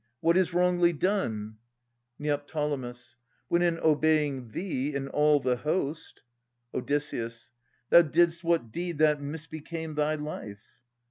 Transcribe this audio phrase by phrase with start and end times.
[0.19, 1.57] What is wrongly done?
[2.17, 2.41] Neo.
[3.49, 6.23] When in obeying thee and all the host
[6.73, 6.87] Od.
[7.91, 10.79] Thou didst what deed that misbecame thy life